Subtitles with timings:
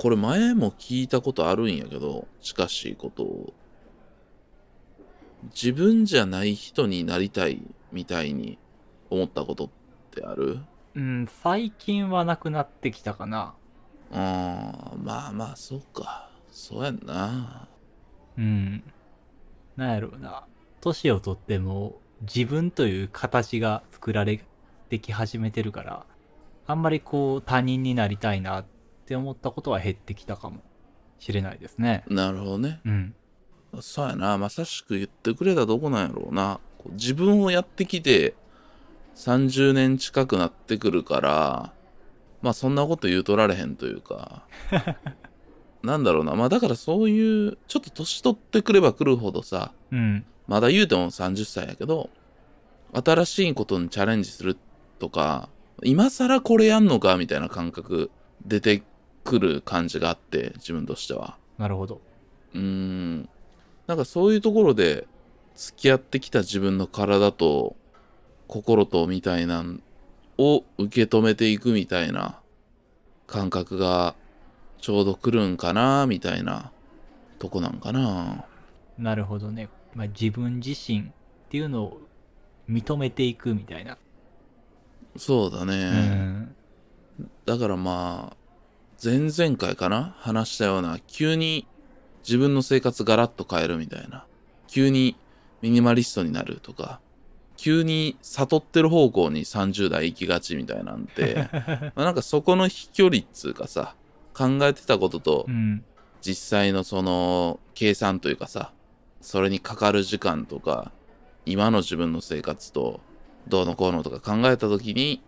[0.00, 3.52] これ前も聞いたことあるんやけど、近しいことを。
[5.54, 7.60] 自分じゃない人になりたい
[7.92, 8.58] みたいに
[9.10, 9.68] 思ったことっ
[10.10, 10.60] てある？
[10.94, 13.54] うん、最近はなくなってきたかな。
[14.10, 16.30] ああ、まあまあ、そうか。
[16.50, 17.68] そうやんな。
[18.38, 18.82] うん。
[19.76, 20.46] なんやろうな。
[20.80, 24.42] 年をとっても自分という形が作られ
[24.88, 26.06] てき始めてるから、
[26.66, 28.64] あんまりこう他人になりたいなっ
[29.10, 30.62] て思ったことは減ってきたかも
[31.18, 32.04] しれないですね。
[32.06, 32.80] なるほどね。
[32.84, 33.14] うん。
[33.80, 34.38] そうやな。
[34.38, 36.60] まさしく言ってくれたとこなんやろうな。
[36.78, 38.36] こう自分をやってきて
[39.16, 41.72] 30年近くなってくるから、
[42.40, 44.44] まあそんなこと言うとられへんというか。
[45.82, 46.36] なんだろうな。
[46.36, 50.24] まあだからそういう、ちょっと年取ってくればくるほどさ、うん。
[50.46, 52.10] まだ言うても30歳やけど、
[52.92, 54.56] 新しいことにチャレンジする
[55.00, 55.48] とか、
[55.82, 58.10] 今更これやんのかみたいな感覚
[58.46, 58.82] 出て
[59.24, 61.36] くる感じがあって、自分としては。
[61.58, 62.00] なるほど。
[62.54, 63.28] うーん。
[63.86, 65.06] なんかそういうところで
[65.56, 67.76] 付き合ってきた自分の体と
[68.46, 69.82] 心とみたいなん
[70.38, 72.38] を受け止めていくみたいな
[73.26, 74.14] 感覚が
[74.80, 76.72] ちょうど来るんかなみたいな
[77.38, 78.44] とこなんかな。
[78.96, 79.68] なるほどね。
[79.94, 81.02] まあ、自分自身っ
[81.48, 82.00] ていうのを
[82.68, 83.98] 認めていくみたいな。
[85.16, 85.90] そうだうね。
[85.90, 86.54] ん。
[87.44, 88.36] だからまあ、
[89.02, 90.14] 前々回かな？
[90.18, 91.66] 話したような、急に
[92.22, 94.26] 自分の生活ガラッと変えるみたいな。
[94.68, 95.16] 急に
[95.62, 97.00] ミニマリストになるとか、
[97.56, 101.48] 急に悟ってる方向に30代行きがちみたいなんて、
[101.96, 103.94] まあなんかそこの飛距離っつうかさ、
[104.34, 105.84] 考えてたこととうん。
[106.22, 108.72] 実際のその計算というかさ、
[109.22, 110.92] それにかかる時間とか、
[111.46, 113.00] 今の自分の生活と
[113.48, 115.22] どうのこうのとか考えた時に、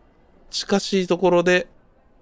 [0.51, 1.67] 近しいところで、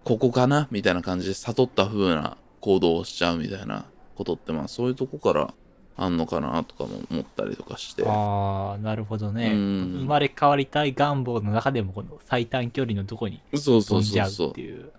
[0.04, 5.54] ここかなみたいな感じで悟った風な行動をしちゃうみたいなことって、まあそういうとこから
[5.96, 8.04] あんのかなとかも思ったりとかして。
[8.06, 9.52] ああ、なるほどね。
[9.52, 14.60] うん生まれ変わりたい願望の中でもこの最短距離のとこにそうそ飛じゃうって。
[14.60, 14.84] いう。
[14.84, 14.90] うん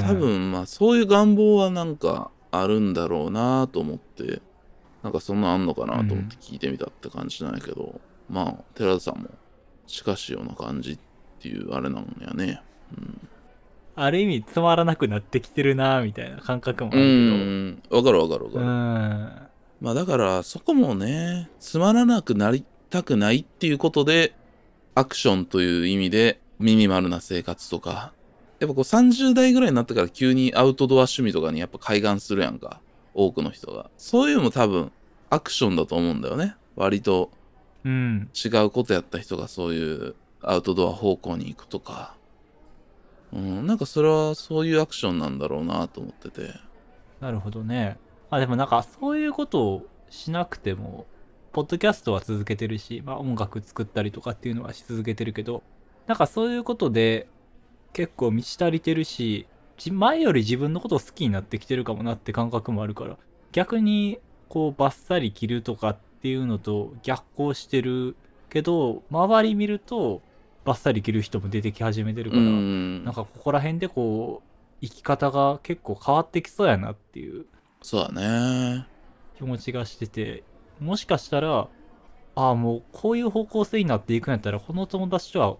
[0.00, 4.42] 多分まあそういう願望はなんかあるんだろうなと思って
[5.02, 7.98] なんかそんなんあんのかなと思って聞いてみたって感じなんやけど、
[8.28, 9.28] まあ寺田さんも
[9.86, 10.98] 近しいような感じっ
[11.40, 12.60] ていうあれなんやね
[14.04, 17.82] ある意味つまらなくなってきてるなみたいな感覚もあうるん。
[17.90, 18.64] わかるわかるわかる。
[19.80, 24.34] まあだからそこもねつまらなくなりたくないっていうことで
[24.94, 28.12] アクションという意味でミニマルな生活とか。
[28.58, 32.80] やっぱこう30代ぐらいになってから急にアウトドア趣味とかにやっぱ開眼するやんか。
[33.14, 33.88] 多くの人が。
[33.96, 34.90] そういうのも多分
[35.30, 36.56] アクションだと思うんだよね。
[36.74, 37.30] 割と
[37.84, 38.28] うん。
[38.34, 42.16] 違うことやった人がそういうアウトドア方向に行くとか
[43.32, 46.54] うんなんかそれはそういうアクションなんだろうなと思ってて
[47.20, 47.98] なるほどね。
[48.30, 51.06] あ、でもなんかそういうことをしなくても、
[51.52, 55.62] ポッドキャストは続けてるし、まあ音楽作ったりとかっていうのはし続けてるけど、
[56.06, 57.28] なんかそういうことで
[57.92, 59.46] 結構満ち足りてるし、
[59.90, 63.16] 前より自分のことを好きになってきてるかもなって感覚もあるから、
[63.52, 64.18] 逆に
[64.48, 68.16] こうバッサリ切るとかっていうのと逆行してる
[68.50, 70.22] けど、周り見ると
[70.64, 73.04] バッサリ切る人も出てき始めてるうから、ん。
[73.04, 74.48] なんかここら辺でこう、
[74.80, 77.46] 生き方が結構変わってきそうやなっていう
[77.82, 78.86] そうだね。
[79.36, 80.42] 気持ちがしてて、
[80.80, 81.68] もしかしたら、
[82.34, 85.56] ああ、もうこういう方向性になっていくんやったら、この友達とは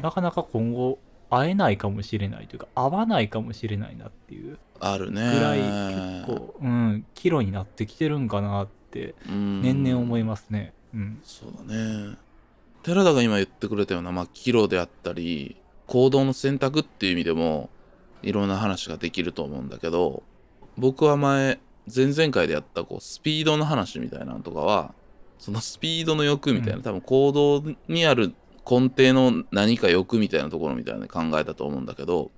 [0.00, 0.98] なかなか今後
[1.30, 5.34] 会えないかもしれないというか、会わないかもしれないなっていうあるね。
[5.34, 9.62] ぐらい結構、うん、岐路になってきてるんかなって、うん。
[9.62, 10.72] 年々思いますね。
[10.94, 11.20] うん。
[11.22, 12.16] そうだね
[12.88, 15.56] 寺田が今言ってくれたような、まあ、岐路であったり
[15.86, 17.68] 行動の選択っていう意味でも
[18.22, 20.22] いろんな話ができると思うんだけど
[20.78, 21.60] 僕は前
[21.94, 24.94] 前々回でやったこうスピードの話みたいなのとかは
[25.38, 26.82] そのスピードの欲みたいな、うん。
[26.82, 28.32] 多分行動にある
[28.68, 32.30] 根底の何か欲みたいなところみたいな考えたと思うんだけど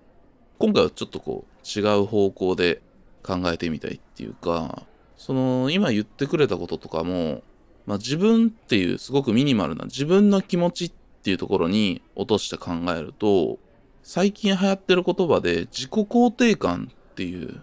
[0.59, 2.83] 今回はちょっとこう違う方向で
[3.23, 4.83] 考えてみたいっていうか
[5.17, 7.43] その今言ってくれたこととかも
[7.91, 10.93] まあ、自分っていうすごくミニマルな自分の気持ちっ
[11.25, 13.59] ていうところに落として考えると
[14.05, 17.63] 最近流行ってる言葉で自己肯定感っていう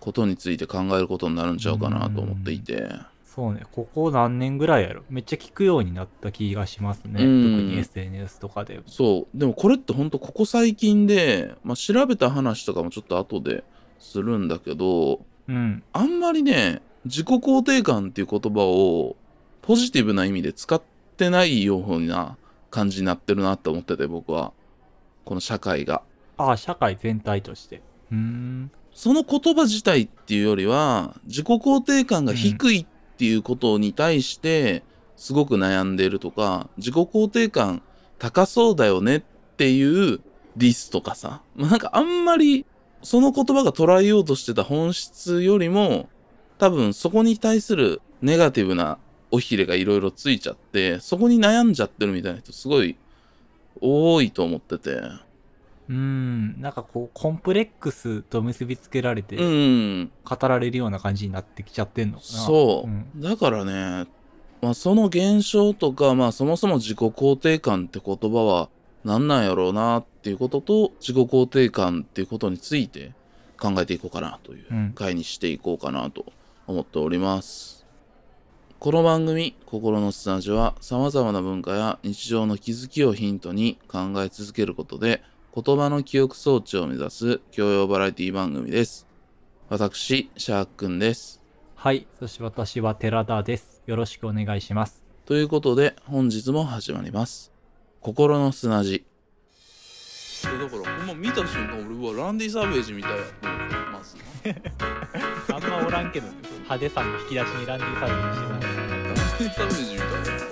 [0.00, 2.88] ことについて考えることになるんちゃうかなと思っていて
[3.24, 5.04] そうね、ここ何年ぐらいやろ？
[5.08, 7.24] めっちゃ聞くようになった気がしますね。
[7.24, 8.80] うん特に SNS とかで。
[8.86, 13.62] そうでもこれってほんとここ最近で、まあ、調べた話とかもちょっと後で
[14.00, 15.84] するんだけどうん。
[15.92, 19.14] あんまりね自己肯定感っていう言葉を
[19.68, 20.80] ポジティブな意味で使っ
[21.18, 22.38] てないような
[22.70, 24.54] 感じになってるなって思ってて僕は
[25.26, 26.00] この社会が
[26.38, 27.82] ああ、社会全体として。
[28.10, 28.70] うーん。
[28.94, 32.86] その言葉自体っていうよりは自己肯定感が低いっ
[33.18, 34.84] ていうことに対して
[35.16, 37.82] すごく悩んでいるとか、自己肯定感
[38.18, 39.22] 高そうだよねっ
[39.58, 40.20] ていう
[40.56, 42.64] ディスとかさ、まあなんかあんまり
[43.02, 46.08] その言葉が捉えようとしてた本質よりも
[46.56, 48.96] 多分そこに対するネガティブな
[49.30, 52.96] おひれがいろいろついちゃってそこに悩んじゃってるみたいな人すごい
[53.80, 55.00] 多いと思ってて。
[55.88, 56.60] うん。
[56.60, 60.10] なんかこうコンプレックスと結びつけられてうん。
[60.24, 62.38] 語られるような感じになってきちゃってんのかな。
[62.38, 63.20] そう、ん。
[63.20, 64.06] だからね、
[64.60, 68.68] まあ、その現象とか、まあ、そもそも自己肯定感って言葉は
[69.04, 73.12] 何なんやろうなっていうことと自己肯定感っていうことについて
[73.58, 74.92] 考えていこうかなといううん。
[74.94, 76.26] 回にしていこうかなと
[76.66, 77.77] 思っております。
[78.80, 85.20] この番組「心の砂地」はさまざまな文化や日常の気づきをヒントに考え続けることで
[85.52, 89.08] 言葉の記憶装置を目指す教養バラエティ番組です。
[89.68, 91.42] 私、シャークくんです。
[91.74, 97.50] はいそして私は寺田ですよろしくお願いしますということで本日も始まります。
[98.00, 99.04] 心の砂地。
[100.44, 103.57] だからほんま見た瞬間俺はランディ・サーベージみたいやと思
[103.98, 104.16] ってます。
[105.52, 106.34] あんまおらんけどね。
[106.64, 110.48] 派手さの引き出しにランディサービスしてランディ・サーベージみたいや。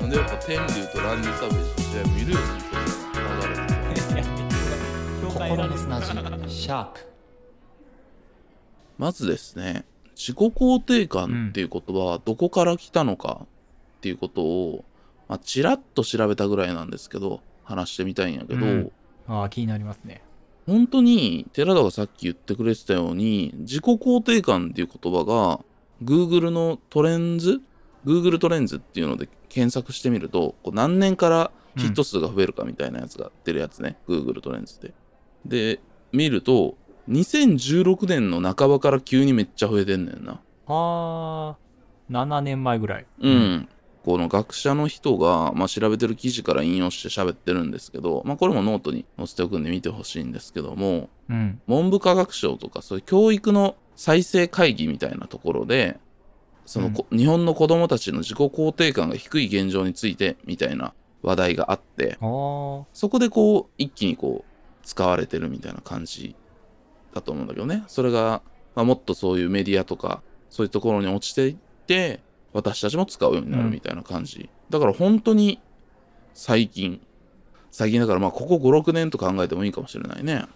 [0.00, 2.38] なんでやっぱ天竜とランディ・サーベージの試合見るよ
[3.18, 4.28] 流れて
[5.26, 6.06] 心の砂地。
[6.50, 7.00] シャープ。
[8.98, 9.84] まずですね
[10.16, 13.46] 自己肯定感っていう言葉はどこから来たのか
[13.98, 14.84] っていうことを、
[15.28, 18.92] まあ、ちらっと調べたぐらいなんですけど話してみたいんやけど、うん。
[19.28, 20.22] ああ気になりますね
[20.68, 25.64] 本当に寺田がさっき言ってくれてたように自己肯定感っていう言葉が
[26.04, 27.62] Google のトレンズ
[28.04, 34.92] Google トレンズっていうので検索してみるとこう何年からヒット数が増えるかみたいなやつが出るやつね、Google トレンズで
[35.46, 35.80] で
[36.12, 36.76] 見ると
[37.08, 40.40] 2016年の半ばから急にめっちゃ増えてんねんな。
[40.66, 43.06] あー7年前ぐらい。
[43.20, 43.68] うん、
[44.08, 51.60] この学者の人が、まあ、調べてる記事から引用して喋ってるんですけど、まあ、これもノートに載せておくんで見てほしいんですけどもうん。
[51.66, 56.00] 文部科学省とかそういう教育の再生会議みたいなところで
[56.64, 66.34] その、こ日本の子供たちの自己肯定感が低い現状についてみたいな話題があってそこでこう一気にこう使われてるみたいな感じ
[67.12, 67.84] だと思うんだけどね。
[67.88, 68.40] それが、
[68.74, 71.56] まあ、もっとそういうメディアとかそういうところに落ちていっ
[71.86, 75.60] て私たちも使うようになるみたいな感じ、だから本当に
[76.34, 77.00] 最近。
[77.70, 80.46] 最近だからまあここ56年と考えてもいいかもしれないね。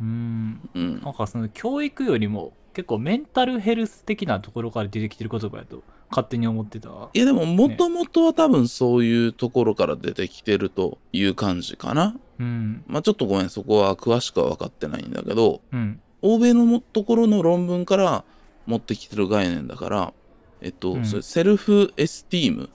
[0.00, 0.68] うん。
[0.74, 1.00] うん。
[1.00, 6.88] なんかその教育よりも結構メンタルヘルス的なところから出てきてる言葉やと勝手に思ってた？
[7.14, 12.16] いやでももともとは多分そういうところから出てきてるという感じかな。
[12.40, 12.82] うん。
[12.88, 16.00] まあちょっとごめんそこは詳しくは分かってないんだけどうん。
[16.22, 18.24] 欧米のもところの論文から
[18.66, 20.12] 持ってきてる概念だから、
[20.60, 21.04] えっと、うん。
[21.04, 22.68] セルフエスティームっ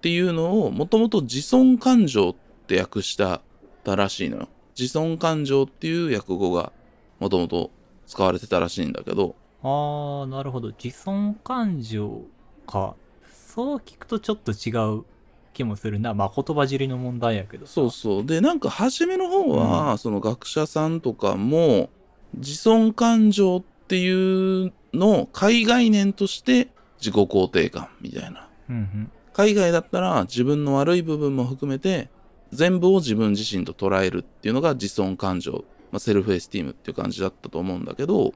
[0.00, 2.34] ていうのをもともと自尊感情っ
[2.66, 3.42] て訳した
[3.84, 4.48] たらしいのよ。
[4.78, 6.72] 自尊感情っていう訳語が
[7.18, 7.70] もともと
[8.06, 10.72] 使われてたらしいんだけど、ああなるほど。
[10.82, 12.22] 自尊感情
[12.66, 12.94] か。
[13.30, 15.04] そう聞くとちょっと違う
[15.52, 16.14] 気もするな。
[16.14, 17.72] まあ言葉尻の問題やけどさ。
[17.72, 18.24] そうそう。
[18.24, 21.90] で、なんか初めの方は、その学者さんとかも、
[22.34, 26.68] 自尊感情っていうのを海概念として
[27.00, 28.48] 自己肯定感みたいな。
[28.68, 29.10] うんうん。
[29.32, 32.10] 海外だったら自分の悪い部分も含めて
[32.52, 38.34] 全部を自分自身と捉えるっていうのが自尊感情、まあ、セルフエスティームっていう感じだったと思うんだけど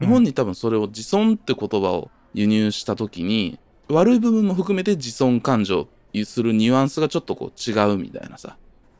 [0.00, 5.88] 日本に多分それを自尊って言葉を輸入した時に悪い部分も含めて自尊感情
[6.24, 8.56] するニュアンスがちょっとこう違うみたいなさ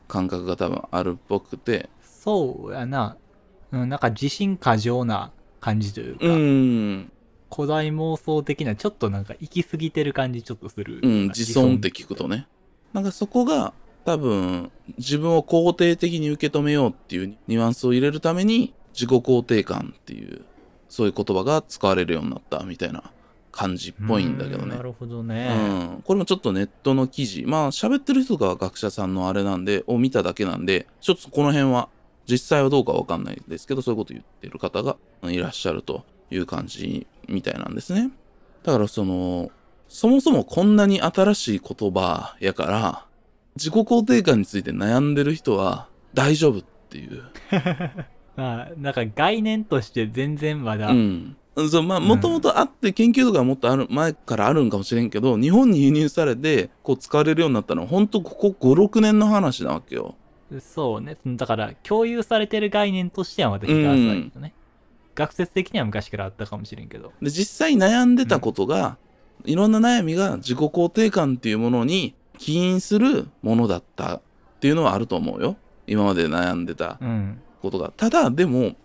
[0.07, 1.89] 感覚が多分あるっぽくて。
[2.01, 3.17] そうやな、
[3.71, 7.11] うん、なんか自信過剰な感じというか、うーん
[7.53, 12.47] 古代妄想的なちょっとなんか行き過ぎてる感じちょっとする、うん、自尊って聞くとね。
[12.93, 13.73] なんかそこが
[14.05, 20.43] 多分自分を肯定的に受け止めようっていうニュアンスを入れるために自己肯定感っていう
[20.89, 23.11] そういう言葉が使われるようになったみたいな
[23.51, 24.83] 感じっぽいんだけどねうな。
[24.83, 25.47] るほどうね、
[25.97, 31.89] ん、これもちょっとネットの記事まあ喋ってる人が学者さんのあれなんでを見ただけなんでちょっとこの辺は
[32.29, 38.11] 実際はどうかわかんないですけどそういうこと言ってる方がいらっしゃるという感じみたいなんですね。
[38.63, 39.51] だからその
[39.87, 43.05] そもそもこんなに新しい言葉やから
[43.55, 47.23] 自己肯定感について悩んでる人は大丈夫っていう。
[48.35, 51.37] まあなんか概念として全然まだ、うん。
[51.69, 60.15] そうまあうんもともとあって研究とかはもっとある前からあるんかもしれんけど日本に輸入されてこう使われるようになったのは本当ここ56年の話なわけよ。
[60.59, 61.17] そうね。
[61.25, 64.53] だから共有されてる概念としてはまた日が浅いよね、
[65.15, 67.11] 学説的には昔からあったかもしれんけど。
[67.21, 68.97] で、実際悩んでたことが、
[69.45, 74.21] いろんな悩みが自己肯定感っていうものに起因するものだったっ
[74.59, 75.57] ていうのはあると思うよ。
[75.87, 77.41] 今まで悩んでたうん。
[77.61, 77.91] ことが。
[77.95, 78.75] ただ、でも、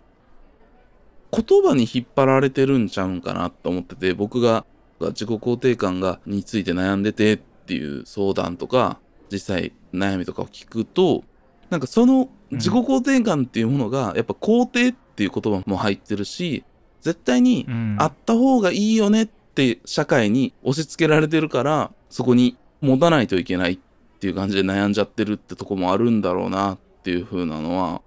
[1.31, 4.65] 言葉に引っ張られてるんちゃうんかなと思ってて、僕が
[4.99, 8.99] 自己肯定感がについて悩んでてっていう相談とか、
[9.31, 11.23] 実際悩みとかを聞くと、
[11.69, 16.63] なんかその自己肯定感っていうものが、やっぱ肯定っていう言葉も入ってるし、
[17.01, 17.97] 絶対にうん。
[17.99, 23.79] あった方がいいよねって社会に押し付けられてるから、そこに持たないといけないっ
[24.19, 28.01] ていう感じで悩んじゃってるってとこもあるんだろうなっていう風なのは、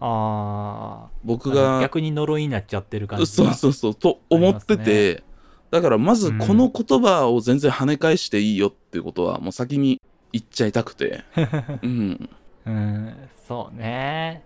[0.00, 1.10] ああ。
[1.24, 3.54] 僕が、逆に呪いになっちゃってる感じそうが。
[3.54, 5.22] そうそう、と思ってて、
[5.70, 10.00] だからまずこの言葉を全然跳ね返していいよっていうことは、もう先に
[10.32, 11.22] 言っちゃいたくて。
[11.82, 12.28] うん。
[12.66, 13.14] うん。
[13.46, 14.42] そうね。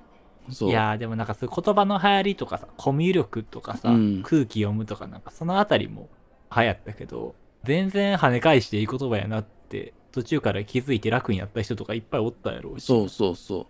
[0.53, 0.71] そう。
[0.71, 6.09] いやーでもなんかそういう言葉の流行りとかさ、コミュ力とかさ、うん空気読むとかなんかそのあたりも
[6.55, 12.85] 流行ったけど、全然跳ね返していい言葉やなって、途中から気づいて楽になった人とかいっぱいおったやろうし。
[12.85, 13.67] そうそうそ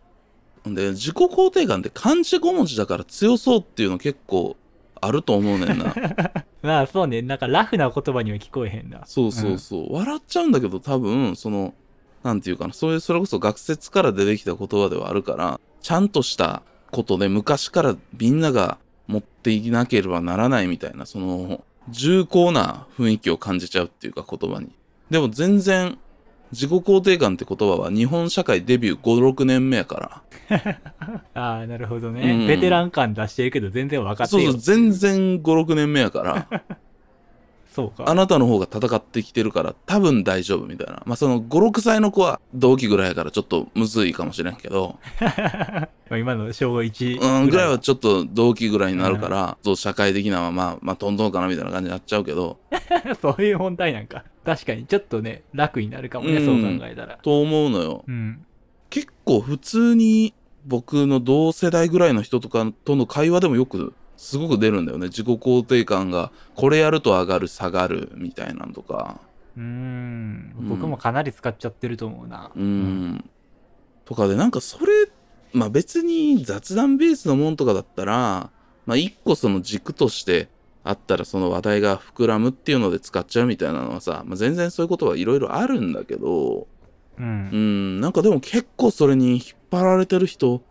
[0.65, 0.75] う。
[0.75, 4.57] で、自己肯定感って漢字5文字だから強そうっていうの結構
[5.01, 5.95] あると思うねんな。
[6.63, 9.03] まあそうね、なんかラフな言葉には聞こえへんな。
[9.07, 9.95] そうそうそう。
[9.95, 11.75] 笑っちゃうんだけど多分、その、
[12.23, 24.71] なんていうかな、そういう、それこそ学説から出てきた言葉ではあるから、ちゃんとしたことで昔からみんなが持っていなければならないみたいな、その、重厚な雰囲気を感じちゃうっていうか言葉に。
[25.11, 25.99] でも全然、
[26.53, 30.81] 自己肯定感って言葉は日本社会デビュー5、6年目やから。
[31.35, 34.43] ああ、なるほどね、うんベテラン感出してるけど全然分かってよ。
[34.43, 36.63] そうそう、全然5、6年目やから。
[37.73, 38.05] そうか。
[38.09, 41.03] あなたの方が戦ってきてるから多分大丈夫みたいな。
[41.07, 52.59] まあその5、6歳の子は同期ぐらいやからちょっとむずいかもしれんけど、 まあ今の小1うん、ぐらいはちょっと同期ぐらいになるから、そう社会的なまあまあトントンかなみたいな感じになっちゃうけど、
[53.23, 54.25] そういう問題なんか。
[54.45, 57.19] 確かにちょっとね、楽になるかもね、うんそう考えたら。
[57.23, 58.05] と思うのよ。
[58.09, 58.45] うん。
[58.89, 60.35] 結構普通に
[60.67, 65.07] 僕の同世代ぐらいの人とかとの会話でもよくすごく出るんだよね。
[65.07, 69.19] 自己肯定感がこれやると上がる下がるみたいなんとか。
[69.57, 72.51] うーんうん僕もかなり使っちゃってると思うな。
[72.55, 73.25] うん。
[74.05, 74.93] とかで、なんかそれ、
[75.55, 78.51] まあ別に雑談ベースのもんとかだったら、
[78.85, 80.51] まあ一個その軸として
[80.85, 86.69] あったらその話題が膨らむっていうので使っちゃうみたいなのはさ、まあ全然そういうことはいろいろあるんだけど、
[87.19, 87.23] う。
[87.23, 90.63] うんん、なんかでも結構それに引っ張られてる人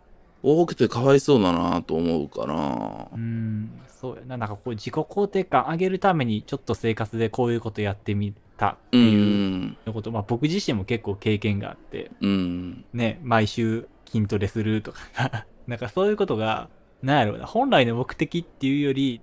[0.42, 3.18] 多くてかわいそうだなと思うからう。
[3.18, 3.70] ん。
[3.88, 4.36] そうやな。
[4.38, 9.00] なんかこう自己肯定感上げるためにちょっと生活でこういうことやってみたってう。
[9.00, 12.84] いうんこと、まあ僕自身も結構経験があって、うん。
[12.92, 16.68] ね、毎週筋トレするとか、 なんかそういうことが、
[17.02, 19.20] なんやろうな、本来の目的っていうより、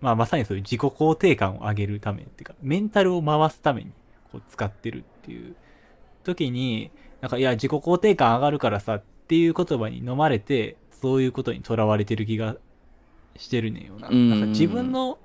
[0.00, 3.90] まあまさにそういう自己肯定感を上げるためっていうか、メンタルを回すために
[4.32, 5.56] こう使ってるっていう
[6.24, 9.00] 時に、なんかいや自己肯定感上がるからさ
[9.30, 12.56] っていう言葉に飲まれて、そういうことにとらわれてる気が
[13.36, 14.08] してるねんよな。
[14.08, 15.18] うんなんか自分の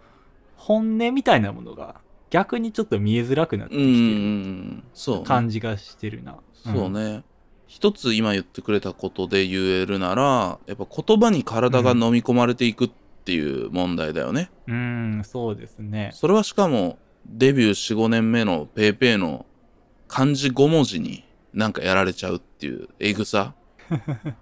[0.57, 1.95] 本音みたいなものが
[2.29, 5.23] 逆にちょっと見えづらくなってうきてる。
[5.23, 6.37] 感じがしてるな。
[6.53, 7.23] そうね。
[7.65, 12.91] 一つ今言ってくれたことで言えるなら、やっぱ言葉に体が飲み込まれていくっ
[13.23, 14.51] ていう問題だよね。
[14.67, 14.75] うん。
[14.75, 16.11] うん、そうですね。
[16.13, 19.47] それはしかも、デビュー4、5年目のペーペーの
[20.07, 21.23] 漢字5文字に
[21.55, 23.55] なんかやられちゃうっていうエグさ。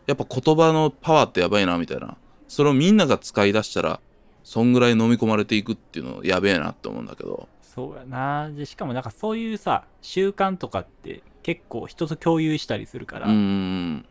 [0.05, 2.17] やっぱ言葉のパワーってやばいなみたいな。
[2.47, 3.99] それをみんなが使い出したら、
[4.43, 7.47] そんぐらい飲み込まれていくっていうのやべえなって思うんだけど。
[7.61, 14.05] そうやなでしかもなんかそういうさ習慣とかって結構人と共有したりするから、うーん。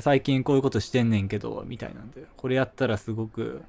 [0.00, 3.62] 最近こういうことしてんねんけどみたいなんでこれやったらすごく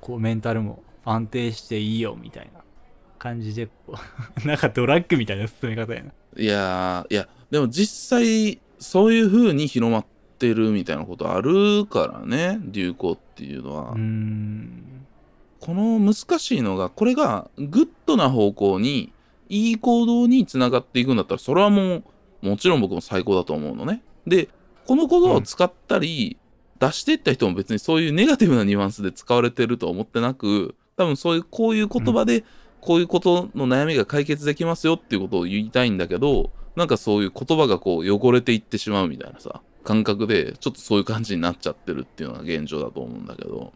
[0.00, 2.60] こうメンタルも安定していいよみたいな
[3.18, 3.96] 感じでこ
[4.44, 10.06] う なんかドラッグみたいな勧め方やないやー、いや、でも実際、そういう風に広まっ
[10.40, 13.94] てるみたいなことあるからね、流行っていうのは。
[15.60, 19.12] この難しいのが、これがグッドな方向に、
[19.50, 22.04] いい行動につながっていくんだったら、それはもう、
[22.42, 24.02] もちろん僕も最高だと思うのね。
[24.26, 24.48] で、
[24.86, 26.38] この言葉を使ったり、
[26.78, 32.44] 出していった人も別にそういうネガティブなニュアンスで使われてるとは思ってなく、多分そういう、こういう言葉で、
[32.80, 43.72] こういうことの悩みが解決できますよっていうことを言いたいんだけど、なんかそういう言葉がこう汚れていってしまうみたいなさ、感覚で、ちょっとそういう感じになっちゃってるっていうのが現状だと思うんだけど。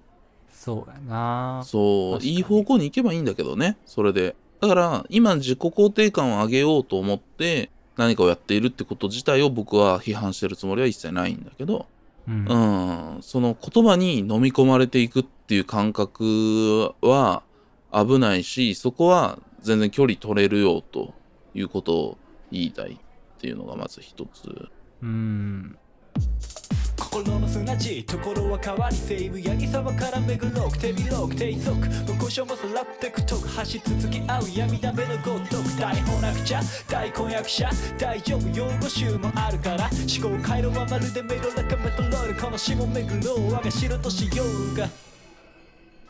[0.50, 1.62] そうやな。
[1.64, 4.36] そう、いい方向に行けばいいんだけどね、それで。
[4.60, 11.86] だから、今自己肯定感を上げようと思って、何かをやっているってこと自体を僕は批判してるつもりは一切ないんだけど、
[12.26, 12.46] うん。
[12.46, 17.42] うん、その言葉に飲み込まれていくっていう感覚は
[17.92, 21.14] 危ないし、そこは全然距離取れるよと
[21.54, 22.18] いうことを
[22.50, 22.96] 言いたいっ
[23.40, 24.68] ていうのがまず一つ。
[25.02, 25.76] うん
[26.98, 30.66] 心の砂地ところは変わり西武八木沢から巡ろ。
[30.66, 37.70] う手広く低速無故障もさらってくと走り続き合う闇だめのごとく大翻訳者大婚約者。
[37.98, 39.90] 大丈夫用語集もあるから
[40.20, 44.88] 思考回路はまるでメロラカメトロールこの詩も巡ろう我が城としようが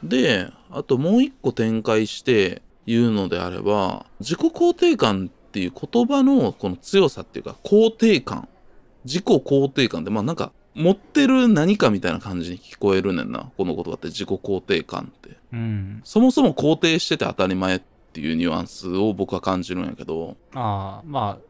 [0.03, 8.49] で、あともう一個展開して言うのであれば、自己肯定感っていう言葉のこの強さっていうか、肯定感。
[9.05, 13.51] 自己肯定感って、まあなんか、持ってる何かみたいな感じに聞こえるねんな。
[13.57, 15.37] この言葉って自己肯定感って。
[15.53, 17.83] うんそもそも肯定してて当たり前っ
[18.13, 21.45] ていうニュアンスを僕は感じるんやけど、ああまあ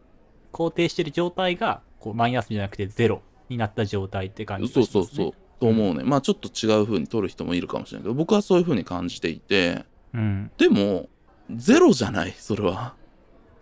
[0.52, 5.32] 肯定してる状態がこうマイナスじゃなくてゼロになった状態って感じがします、ね、そうそうそう。
[5.58, 6.04] と思うね。
[6.04, 11.08] まあちょっと違う風に取る人もいるかもしれないけど、僕はそういう風に感じていて、うんでも、
[11.50, 12.94] ゼロじゃない、それは。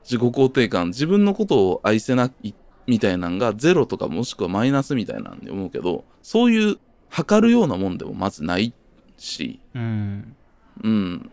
[0.02, 2.54] 自己肯定感、自分のことを愛せない
[2.86, 8.72] みたいなんがゼロとかもしくはマイナスみたいなんで思うけど、そういう測るようなもんでもまずない
[9.16, 10.36] し、うん。
[10.82, 11.32] うん。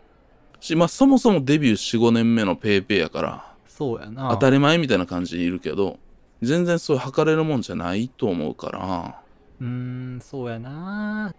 [0.60, 4.30] し、まあそもそもデビュー4、5年目のペイペイやから、そうやな。
[4.32, 6.00] 当たり前みたいな感じでいるけど、
[6.42, 9.22] 全然そういう測れるもんじゃないと思うから、
[9.60, 11.34] うーんそうやな。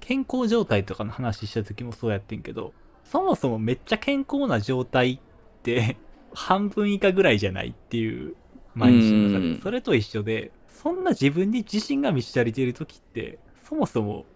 [0.00, 5.18] 健康状態とかの話した時もそうやってんけどそもそもめっちゃ健康な状態っ
[5.62, 5.96] て
[6.34, 8.34] 半分以下ぐらいじゃないっていう
[8.74, 9.54] 毎日の中うん。
[9.56, 13.38] でそれと一緒でそんな自分に自信が満ち足りている時って
[13.68, 14.26] そもそも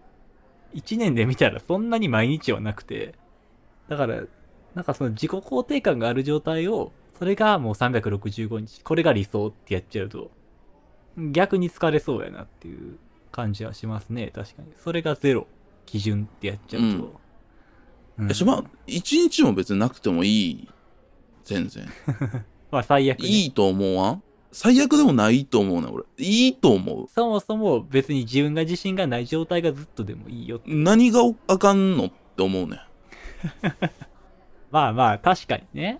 [0.73, 3.15] 1年で見たらそんなに毎日はなくて
[3.87, 4.23] だから
[4.75, 10.31] なんかその自己肯定感がある状態をそれがもう365日これが理想ってやっちゃうと
[11.31, 12.97] 逆に疲れそうやなっていう
[13.31, 14.69] 感じはしますね確かに。
[14.81, 15.47] それがゼロ
[15.85, 17.19] 基準ってやっちゃうと、
[18.19, 18.27] うん。
[18.27, 20.69] やしまあ、一日も別になくてもいい？
[21.43, 21.87] 全然。
[22.71, 24.23] まあ最悪、ね、いいと思わん？
[24.51, 26.03] 最悪でもないと思うね、俺。
[26.17, 27.07] いいと思う。
[27.13, 32.81] そもそも別に自分が自信がない状態がずっとでもいいよ何があかんのって思うね。
[34.71, 35.99] まあまあ確かにね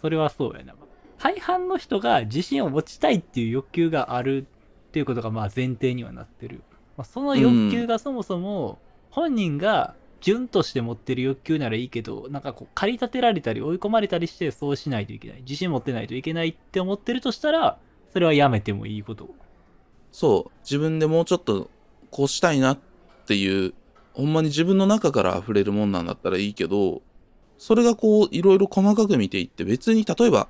[0.00, 0.74] それはそうやな
[1.18, 6.62] 大半の人が自信を持ちたいっていう欲求があるっていうことがまあ前提にはなってる、
[6.96, 8.78] まあ、その欲求がそもそも
[9.10, 17.78] 本人が順として持ってる欲求ならいいけどなんかこう駆り立てられたり追い込まれたりしてそうしないといけない自信持ってないといけないって思ってるとしたら
[18.16, 19.28] それはやめてもいいこと
[20.10, 20.58] そう。
[20.64, 21.70] 自分でもうちょっと
[22.10, 22.78] こうしたいなっ
[23.26, 23.74] ていう、
[24.14, 27.02] ほんまに自分の中から溢れるもんなんだったらいいけど、
[27.58, 30.48] それがこう、いろいろ細かく見ていって、別に例えば、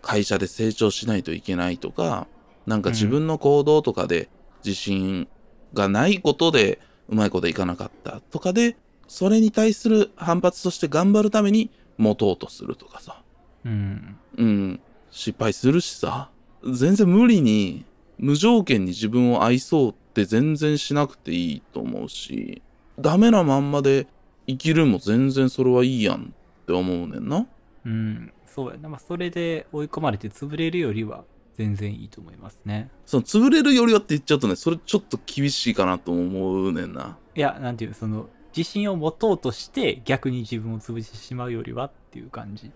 [0.00, 2.28] 会社で成長しないといけないとか、
[2.66, 4.28] なんか自分の行動とかで
[4.64, 5.26] 自信
[5.74, 8.76] がないことでうまいこといかなかったとかで、
[9.08, 13.24] それに対する反発として頑張るために持とうとするとかさ。
[13.64, 16.30] うんうん、失敗するしさ。
[16.64, 17.84] 全然無理に、
[18.18, 22.62] 無条件に自分を愛そうって全然しなくていいと思うし、
[22.98, 24.06] ダメなまんまで
[24.46, 27.46] 生きるも全然それはいいやんって思うねんな。
[27.84, 31.24] うんそうやなまあそれで追い込まれて潰れるよりは
[31.56, 37.18] 全然いいと思いますねその潰れるよりはって言っちゃうとね、それちょっと厳しいかなと思うねんな。
[37.34, 42.70] いや、なんていう、その、自信を持とうとして逆に自分を潰してしまうよりはっていう感じ。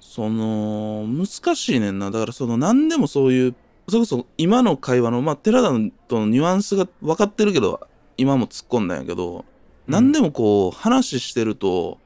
[0.00, 2.10] その、難しいねんな。
[2.10, 3.54] だからその何でもそういう、
[3.88, 5.68] それこそ今の会話の、まあ、寺田
[6.08, 9.44] とのニュアンスが分かってるけど、今も突っ込んだんやけど、
[9.86, 11.98] 何でもこう、話してると、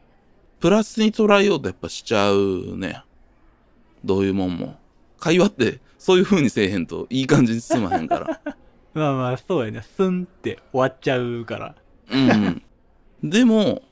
[0.61, 3.03] プラスに捉えようとやっぱしちゃうね。
[4.05, 4.77] どういうもんも。
[5.19, 8.41] 会話って、そういう風にせえへんと、いい感じに進まへんから。
[8.95, 9.83] まあまあ、そうやね。
[9.83, 11.75] スンって終わっちゃうから。
[12.11, 12.63] うん。
[13.23, 13.83] でも、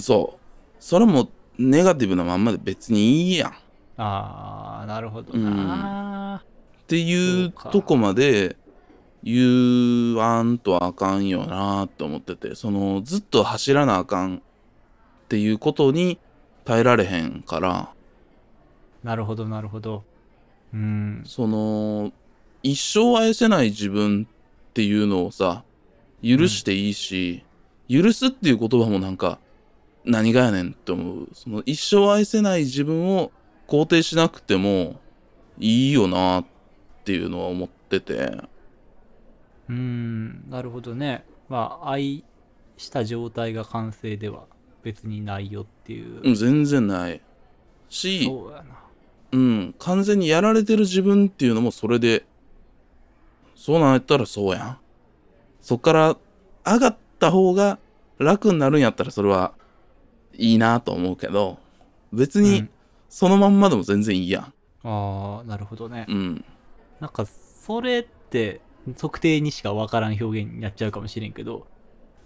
[0.00, 0.40] そう。
[0.80, 3.54] それも、ネガティブなまんまで別にいいやん。
[3.98, 8.56] あー、なるほどな、っていうとこまで
[9.22, 14.40] 言わんとあかんよなって思っててそのずっと走らなあかんっ
[15.28, 16.18] ていうことに
[16.64, 17.88] 耐えられへんから
[19.02, 20.02] なるほど、なるほど。
[20.74, 21.22] うん。
[21.24, 22.12] その
[22.62, 25.62] 一生愛せない自分っていうのをさ
[26.22, 27.44] 許していいし、
[27.88, 29.38] 許すっていう言葉もなんか
[30.06, 33.32] 何がやねんって思うその一生愛せない自分を
[33.68, 35.00] 肯定しなくても
[35.58, 36.44] いいよなっ
[37.04, 38.40] ていうのは思ってて
[39.68, 41.24] うん、なるほどね。
[41.48, 42.24] まあ、愛
[42.76, 44.44] した状態が完成では
[44.82, 46.20] 別にないよっていう。
[46.22, 47.20] うん全然ない
[47.88, 48.64] しそうやな。
[49.32, 52.24] うん完全にやられてる自分っていうのもそれで
[53.56, 54.78] そうなんやったらそうやん
[55.60, 56.16] そっから
[56.64, 57.78] 上がった方が
[58.18, 59.52] 楽になるんやったらそれは
[60.38, 61.58] いいなと思うけど、
[62.12, 62.70] 別にうん
[63.08, 64.42] そのまんまでも全然いいやん。
[64.82, 66.06] ああ、なるほどね。
[66.08, 66.44] うん。
[67.00, 68.60] なんか、それって、
[68.98, 71.66] 特定にしかわからん表現になっちゃうかもしれんけど、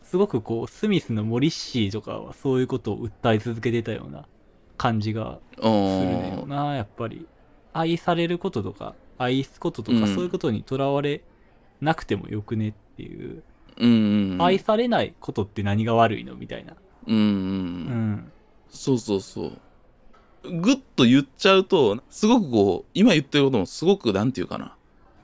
[0.03, 4.27] すごくこう、スミスのモリッシーとかはそういうことを訴え続けてたような
[4.79, 6.49] 感じがうするねよん。
[6.49, 7.27] な、やっぱり。
[7.73, 11.23] 愛されることとか、愛すこととか、うんそういうことにとらわれ
[11.81, 13.45] なくてもよくねっていう、
[13.79, 14.39] うん。
[14.41, 16.35] 愛されないことって何が悪いの？
[16.35, 16.75] みたいな。
[17.07, 17.17] うん。
[17.17, 17.19] う。
[17.19, 17.27] うん
[18.13, 18.33] ん。
[18.71, 19.53] そうそうそう。
[20.45, 24.75] ぐっと言っちゃうと、すごくこう、今言ってることもすごく、なんていうかな。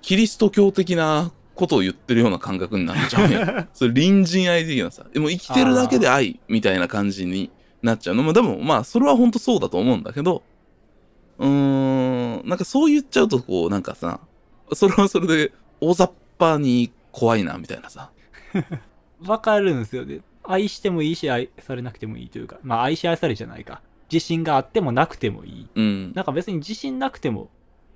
[0.03, 3.67] キリスト教的なことを言ってるような感覚になっちゃうよ。
[3.73, 5.07] それ隣人愛的なさ。
[5.13, 7.51] でも生きてるだけで愛みたいな感じに
[7.83, 10.43] なっちゃうのも、でもまあ、それは本当そうだと思うんだけど、
[11.39, 11.49] うー
[12.45, 14.21] ん、なんかそう言っちゃうと、こう、なんかさ、
[14.75, 18.11] それはそれで大雑把に怖いな、みたいなさ。
[19.27, 20.21] わかるんですよね。
[20.49, 23.83] 愛してもいいし、愛されなくてもいいというか、まあ愛し愛されじゃないか。
[24.11, 25.69] 自信があってもなくてもいい。
[25.75, 26.13] うん。
[26.15, 27.51] なんか別に自信なくても、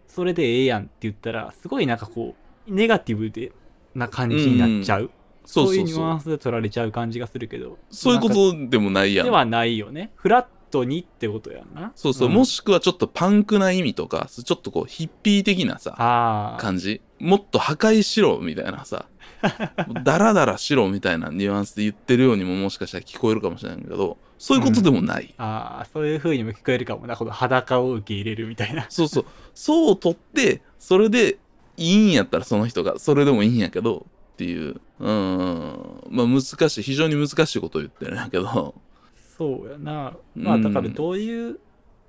[0.06, 2.34] それでええやんって言ったら、すごいなんかこ
[2.68, 3.52] う、ネガティブで
[3.94, 5.10] な感じになっちゃう。
[5.44, 6.02] そうそういうニュ。
[6.02, 7.78] アンスで取られちゃう感じがするけど。
[7.90, 9.26] そういうことでもないやん。
[9.26, 10.12] かではないよね。
[10.16, 11.92] フラットにってことやんな。
[11.94, 16.60] そうそう、んもしくはちょっとパンクな意味とか、ちょっとこうヒッピー的なさ、ああ。
[16.60, 17.00] 感じ。
[17.18, 19.06] もっと破壊しろみたいなさ、
[20.04, 25.34] ダラダラしろみたいなニュアンスで言ってるようにももしかしたら聞こえるかもしれないけど、そういうことでもない。
[25.38, 27.16] ああ、そういう風にも聞こえるかもな。
[27.16, 28.86] この裸を受け入れるみたいな。
[28.88, 29.24] そうそう。
[29.54, 31.38] そう取って、それで
[31.76, 34.80] いいんやったらその人が、それでもいいんやけど、っていう。
[34.98, 36.04] うーん。
[36.10, 38.74] まあ難しい、非常に難しいことを言ってるんやけど。
[39.36, 40.16] そうやな。
[40.34, 41.60] まあだからどういう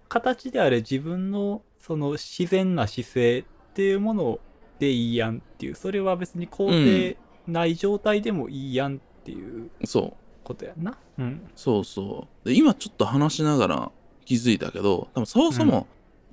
[0.08, 4.40] 形であれ自分のその自然な姿勢っていうもの
[4.82, 7.18] でいいやんっていう、それは別に肯定
[7.48, 10.14] ない状態でもいいやんっていうそう。
[10.44, 10.98] ことやんな。
[11.20, 11.48] うん。
[11.56, 12.50] そうそう。
[12.50, 13.92] で、今ちょっと話しながら
[14.26, 15.86] 気づいたけど、多分そもそも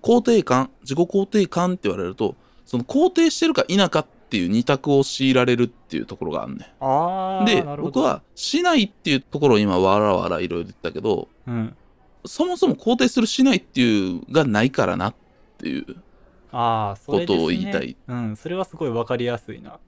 [0.03, 7.45] 肯定感、自己肯定感って言われると、その肯定してるか否かっていう二択を強いられるっていうところがあるねああ、ん。
[7.45, 7.63] で。
[7.63, 11.77] 僕はしないっていうところを今わらわらいろいろ言ったけど、うん。
[12.25, 15.15] そもそも肯定するしないっていうがないからなっ
[15.59, 15.97] ていう
[16.53, 17.97] ああ、そことを言いたい。
[18.07, 19.79] うん、それはすごいわかりやすいな。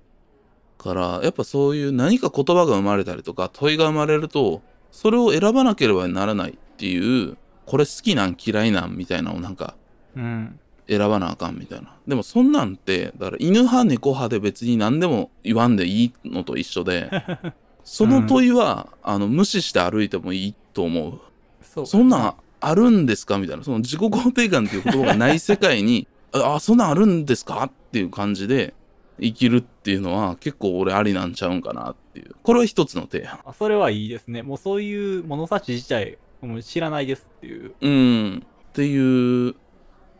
[0.79, 9.77] から、やっぱそういう何か言葉が生まれたりとか問いが生まれると、それを選ばなければならないっていう、これ好きなん嫌いなんみたいなのをなんか
[10.17, 10.59] うん。
[10.89, 11.95] 選ばなあかんみたいな。
[12.09, 17.11] でもそんなんて、だから犬派猫派で別に何でも言わんでいいのと一緒で、
[17.85, 21.21] その問いは、あの無視して歩いてもいいと思う。
[21.63, 21.87] そう。
[21.87, 23.63] そんなんあるんですかみたいな。
[23.63, 28.75] その自己肯定感っていう言葉がない世界に、あ、あそんなんあるんですかっていう感じで
[29.21, 32.35] 生きるっていうのは結構俺ありなんちゃうんかなっていう。
[32.43, 33.41] これは一つの提案。
[33.45, 34.43] あそれはいいですね。
[34.43, 37.75] もうそういう物差し自体、もう知らないですっていう。
[37.81, 38.47] うん。
[38.71, 39.55] っていう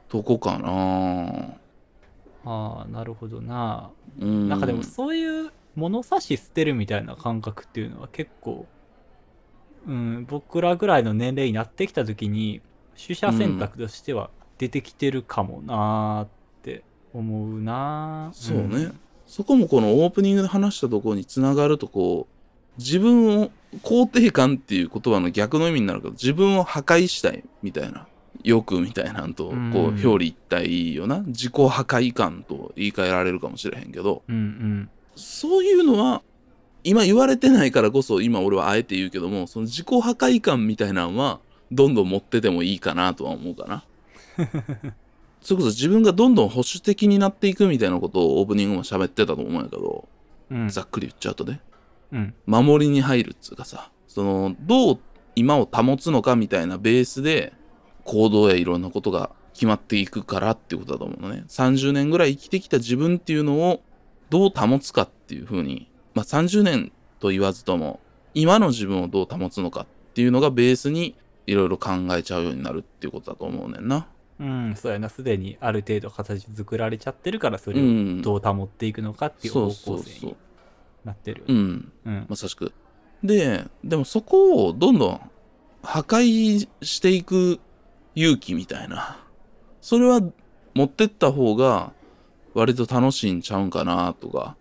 [0.09, 1.55] とこかな
[2.45, 3.91] ああ、なるほどな。
[4.19, 4.49] うん。
[4.49, 8.67] なんかでもそういう物差し捨てるみたいな感覚っていうのは結構、
[9.87, 12.61] うん、僕らぐらいの年齢になってきた時に、
[13.01, 16.29] 取捨選択としては出てきてるかもなーっ
[16.63, 16.83] て
[17.15, 23.51] 思うなーそうね、んそこもこのオープニングで話したところにつながるとこう自分を
[23.83, 28.07] 肯定感っていう言葉の逆の意味になるけど自分を破壊したいみたいな
[28.43, 34.91] 欲みたいなんとこううん表裏一体よな自己破壊感と言い換えられるかもしれへんけどうんうん。
[35.15, 36.23] そういうのは
[36.85, 43.85] 今言われてないからこそ今俺はあえて言うけどもその自己破壊感みたいなのはどんどん持っててもいいかなとは思うかな。
[45.41, 50.09] それこそ自分がどんどん保守的になっていくみたいなことをオープニングも喋ってたと思うんやけど、
[50.51, 50.69] うん。
[50.69, 51.61] ざっくり言っちゃうとね
[52.13, 52.35] うん。
[52.47, 54.99] 守りに入るっつうかさそのどう
[55.37, 57.53] 今を保つのかみたいなベースで
[58.05, 63.83] 行動やいろんなことが決まっていくからっていうことだと思うのね30年ぐらい生きてきた自分っていうのを
[64.31, 68.01] どう保つかっていうふうにまあ30年と言わずとも
[68.35, 74.07] 今の自分をどう保つのかっていうのがベースにいろいろ考えちゃうようになるっていうことだと思うねんな
[74.41, 75.11] うん、そうやな。
[75.11, 80.37] すでにある程度形作られちゃってるから、それをうんどう保っていくのかっていう方向性に
[81.05, 81.45] なってる。
[81.47, 82.27] うんうん。
[82.29, 82.73] まさしく。
[83.23, 85.21] で、でもそこをどんどん
[85.83, 87.61] 破壊していく
[88.15, 89.23] 勇気みたいな。
[89.83, 90.23] それは
[90.75, 91.93] 持ってった方が
[92.55, 94.57] 割と楽しいんちゃうんかなとか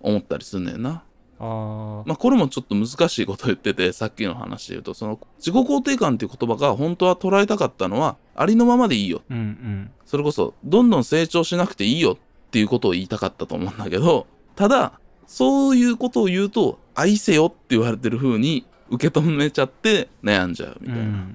[0.00, 1.04] 思ったりすんねんな。
[1.38, 2.08] ああ。
[2.08, 9.22] まあこれもちょっと難しいこと言ってて、さっきの話で言うと、その自己肯定感っていう言葉が本当は捉えたかったのはありのままでいいよ。
[9.30, 9.90] うんうん。
[10.06, 12.16] それこそどんどん成長しなくていいよっ
[12.50, 21.26] ていうことを言いたかったと思うんだけど、ただそういうことを言うと愛せよって言われてる風に受け止めちゃって悩んじゃうみたいな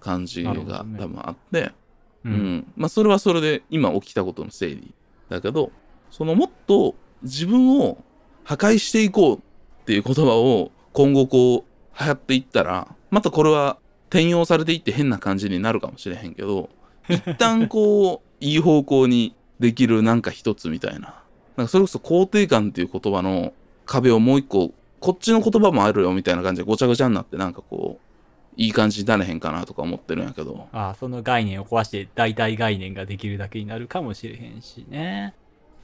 [0.00, 1.72] 感じが多分あって、
[2.24, 4.94] ううんん、まあそれはそれで今起きたことの整理
[5.28, 5.70] だけど
[6.10, 8.02] そのもっと自分を
[8.50, 9.40] 破壊していこうっ
[9.84, 16.68] ていう言葉を今後こう流行っていったらまたこれは転用されていって変な感じになるかもしれへんけど
[17.08, 21.22] 一旦こういい方向にできるなんか一つみたいな
[21.56, 23.52] なんかそれこそ肯定感っていう言葉の
[23.86, 28.04] 壁をもう一個こっちの言葉もあるよみたいな感じでごちゃごちゃになってなんかこう
[28.60, 35.34] いい感じになれへんかなとか思ってるんやけどああ、その概念を壊して代替概念ができるだけになるかもしれへんしね。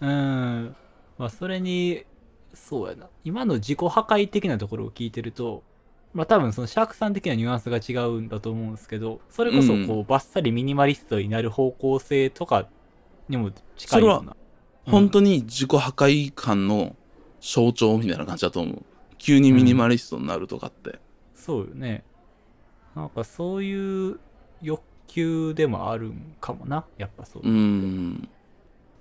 [0.01, 0.77] うん。
[1.17, 2.05] まあ、それに、
[2.57, 3.09] そうやな。
[3.23, 5.63] 今の自己破壊的なところを聞いてると、
[6.15, 12.67] まあ多分そのシャークさん的なニュアンスが違うんだと思うんですけど、それこそこう、バッサリミニマリストになる方向性とか
[13.29, 14.35] にも近いような。
[14.85, 16.97] 本当に自己破壊感の
[17.41, 18.83] 象徴みたいな感じだと思う
[19.19, 20.99] 急にミニマリストになるとかって、
[21.35, 22.05] そうよね。
[22.95, 24.19] なんかそういう
[24.63, 26.87] 欲求でもあるんかもな。
[26.97, 27.51] やっぱそうう。
[27.51, 28.29] ん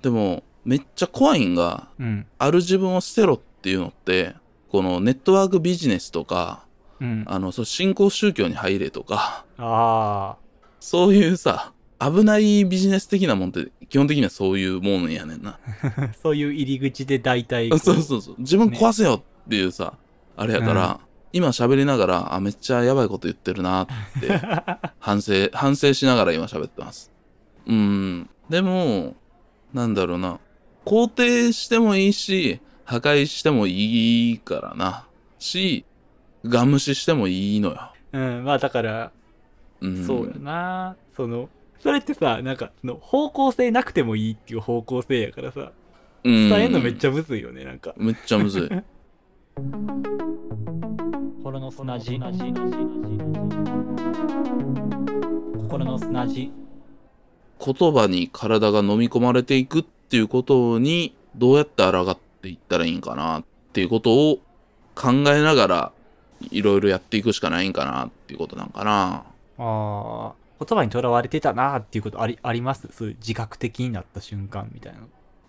[0.01, 2.25] でもめっちゃ怖いんがうん。
[2.37, 4.35] ある自分を捨てろっていうのって
[4.69, 6.65] このネットワークビジネスとか
[6.99, 7.23] うん。
[7.27, 10.35] ああのそう新興宗教に入れとかあ
[10.79, 16.13] そういうさ危ないビジネス的なもんって基本的にはそういうもんやねんなー。
[16.21, 17.69] そういう入り口で大体。
[17.79, 19.93] そうそうそう自分壊せよっていうさ、
[20.35, 20.99] あれやから、
[21.35, 23.87] 今喋りながらあめっちゃやばいこと言ってるなっ
[24.21, 24.39] て
[24.99, 27.11] 反省反省しながら今喋ってます
[27.67, 29.15] うんでも
[29.73, 30.39] なんだろうな
[30.85, 35.07] 肯定してもいいし破壊してもいいからな
[35.39, 35.85] し
[36.45, 39.11] ガムシしてもいいのよ、うん、まあだから、
[39.81, 40.95] うん、そうやな。
[41.15, 45.71] その、それってさ、なんか、その方向性なくてもいいっていう方向性やからさ、
[46.23, 47.93] うん伝えるのめっちゃむずいよね、なんか。
[47.97, 48.69] めっちゃむずい
[51.43, 52.19] 心の砂地。
[55.57, 56.51] 心の砂地。
[57.63, 64.39] 言葉に体が飲み込まれていくっていうことにどうやって抗っていったらいいんかなっていうことを
[64.95, 65.91] 考えながら
[66.51, 69.23] いろいろやっていくしかないんかなっていうことなんかな。
[69.57, 72.87] ああ、言葉にとらわれてたなっていうことありあります？
[72.91, 74.99] そういう自覚的になった瞬間みたいな。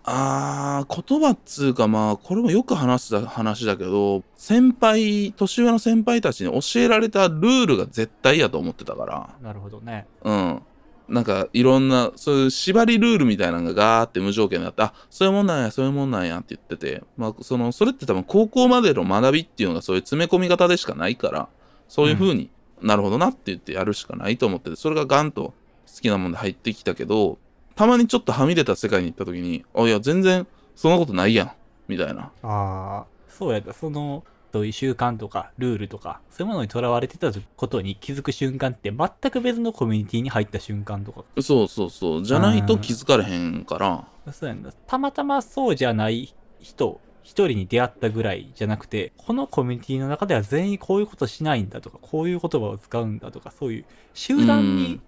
[0.09, 10.07] あー言葉っつうかまあこれもよく話した話だけど先輩年上の先輩たちに教えられたルールが絶対やと思ってたからなるほどね。
[10.23, 10.61] うん。
[11.09, 21.47] なんかいろんなそういう縛りルールみたいなのがガーって無条件であってあそういうもんなんやそういうもんなんやって言っててまあそのそれって多分高校までの学びっていうのがそういう詰め込み方でしかないから
[21.87, 22.49] そういう風に、
[22.81, 25.53] なるほどなって言ってやるしかないと思っててそれがガンと
[25.87, 27.37] 好きなもんで入ってきたけど
[27.75, 31.51] たまにちょっとはみ出た世界に行った時にあいや全然そんなことないやん
[31.87, 33.73] みたいなああ、そうやった。
[33.73, 34.23] その、
[34.57, 41.23] そういう習慣とかルールとか、そういうものにとらわれてたことに気づく瞬間って、全く別のコミュニティに入った瞬間とか。
[41.43, 44.71] そうそうそうじゃないと気づかれへんからそうやんだ。
[44.87, 54.99] たまたまそうじゃない人、一人に出会ったぐらいじゃなくて、このコミュニティの中では全員こういうことしないんだとか、こういう言葉を使うんだとか、そういう集団に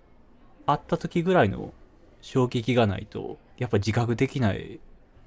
[0.67, 1.73] 会った時ぐらいの
[2.21, 4.79] 衝撃がないと、やっぱ自覚できない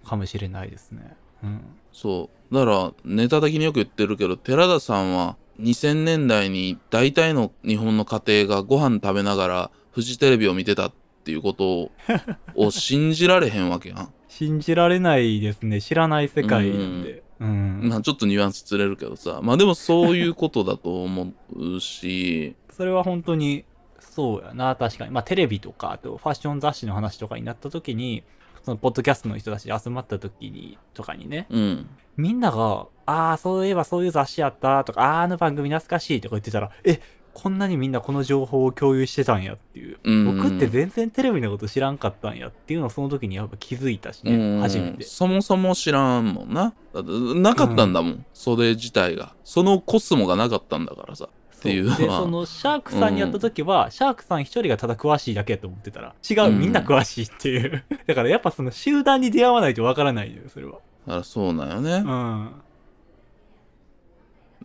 [0.04, 1.16] かもしれないですね。
[1.42, 1.60] うん。
[1.92, 2.54] そう。
[2.54, 10.92] だから、ネタ的によく言ってるけど、寺田さんは2000年代に大体の日本の家庭がご飯食べながらフジテレビを見てたっ
[11.24, 11.90] ていうことを
[12.56, 14.12] を信じられへんわけやん。
[14.28, 15.80] 信じられないですね。
[15.80, 17.22] 知らない世界なんで。
[17.38, 17.80] うん。
[17.84, 19.40] まあちょっとニュアンスずれるけどさ。
[19.42, 23.64] まあでもそういうことだと思うし、それは本当に
[24.00, 25.10] そうやな、確かに。
[25.10, 28.24] まあテレビとか、あとファッション雑誌の話とかになった時に、
[28.64, 31.88] そのポッドキャストの人たち集まった時に、とかにね、うん。
[32.16, 37.00] みんなが、ああ、そういえばそういう雑誌やったとか、あーあの番組懐かしいとか言ってたら、え、
[37.34, 39.98] こんなにみんなこの情報を共有してたんやっていう。
[40.02, 45.04] うん僕って全然テレビのこと知らんかったんやっていうのをその時にやっぱ気づいたしうんね、初めて。
[45.04, 46.74] そもそも知らんもんな。
[46.94, 49.34] なかったんだもん、それ自体が。
[49.44, 51.28] そのコスモがなかったんだからさ。
[51.58, 57.84] っていうのはで、そのシャークさんにやった時は、シャークさん一人がただ詳しいだけやと思ってたら、違う、うんみんな詳しいっていう。
[58.06, 60.72] だからやっぱその集団に出会わないとわからないのよ、それは。
[61.06, 61.92] だからそうなんよね。
[62.04, 62.50] うん。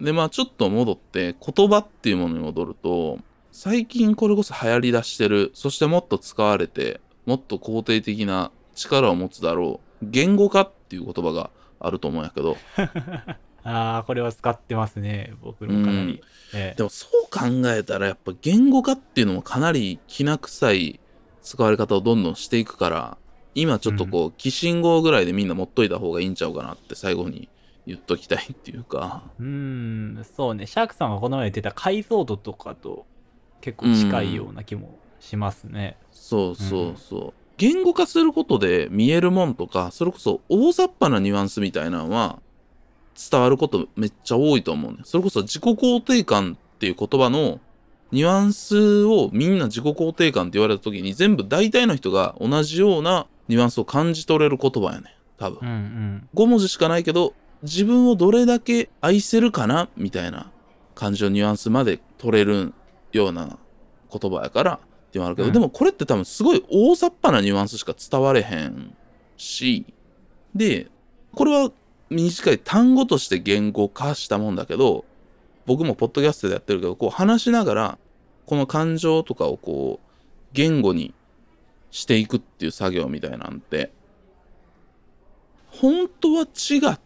[0.02, 3.20] でまあちょっと戻って言葉っていうものに戻ると
[3.52, 12.58] 最近これこそ流行りだしてるそしてもっと使われてもっと肯定的な力を持つだろう言語化っていう言葉があると思うんやけど。
[13.64, 16.22] ああ、これは使ってますね、僕もかなり。
[16.54, 16.76] ええ。
[16.78, 21.00] でもそう考えたらやっぱ言語化っていうのもかなりきな臭い
[21.42, 23.18] 使われ方をどんどんしていくから
[23.56, 27.50] 今ちょっとこう、寄進語ぐらいでみんな持っといた方がいいんちゃうかなって最後に
[27.88, 29.24] 言っときたいっていうか。
[29.40, 30.68] うーん、そうね。
[30.68, 33.06] シャークさんがこの前言ってた解像度とかと
[33.62, 35.98] 結構近いような気もしますね。
[36.12, 37.34] そうそうそう。
[37.56, 42.40] 言語化することで見えるもんとか、それこそ大雑把なニュアンスみたいなのは
[43.32, 45.00] 伝わることめっちゃ多いと思うね。
[45.06, 47.62] それこそ自己肯定感っていう言葉の
[48.12, 55.16] ニュアンスをみんな自己肯定感って言われた時に全部大体の人が同じようなニュアンスを感じ取れる言葉やね。
[55.38, 55.66] 多分う。
[55.66, 56.30] んうん。
[56.36, 60.52] 5文字しかないけど自分をどれだけ愛せるかなみたいな
[60.96, 62.74] 感じのニュアンスまで取れる
[63.12, 63.58] ような
[64.12, 64.80] 言葉やからっ
[65.12, 65.54] ていうのはあるけど、うん。
[65.54, 68.96] でもこれって多分すごい大雑把なニュアンスしか伝われへん
[69.38, 69.86] し
[70.56, 70.88] で
[71.34, 71.72] これは
[72.10, 75.06] 短い単語として言語化したもんだけど
[75.66, 77.98] 僕もポッドキャストでやってるけどこう話しながら
[78.46, 80.08] この感情とかをこう
[80.54, 81.14] 言語に
[81.92, 83.92] していくっていう作業みたいなんて
[85.68, 87.00] 本当は違った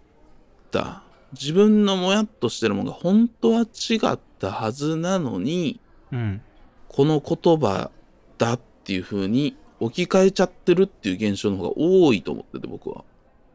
[1.34, 5.80] 自分のもやっとしてるものが本当は違ったはずなのに
[6.12, 6.42] うん。
[6.88, 7.90] この言葉
[8.38, 13.06] だっていう風に置き換えちゃってるっていう現象の方が多いと思ってて僕は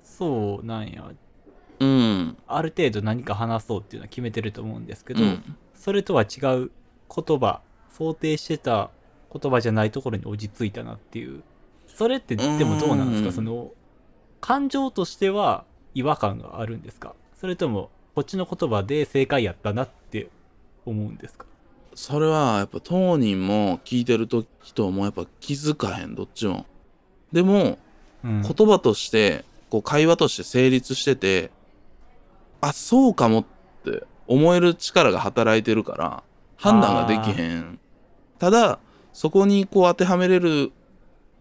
[0.03, 1.11] そうなんや。
[1.79, 6.71] うんある程度何か話そうっていうのは決めてると思うんですけど、うんそれとは違う
[7.15, 8.91] 言葉、想定してた
[9.31, 11.43] 言葉じゃないところに落ち着いたなっていう。
[11.87, 13.73] それってでもどうなんですうんかその、
[14.41, 15.65] 感情としては
[15.97, 17.15] 違和感があるんですか？
[17.41, 20.29] それとも、こっちの言葉で正解やったなって
[20.85, 21.47] 思うんですか？
[21.95, 26.67] それはやっぱ当人も聞いてる時ともやっぱ気づかへんどっちも。
[27.33, 27.79] でも
[28.23, 28.43] うん。
[28.43, 31.51] 言葉としてこう会話として成立してて
[32.61, 33.45] あそうかもっ
[33.85, 36.23] て思える力が働いてるから
[36.57, 37.79] 判断ができへん。
[38.39, 38.79] ただ
[39.15, 40.73] そこにこう当てはめれる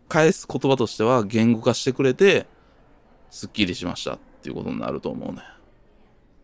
[0.07, 2.45] 返す言葉としては言語化してくれて
[3.29, 4.13] すっきりしました。
[4.13, 5.41] っていうことになると思うね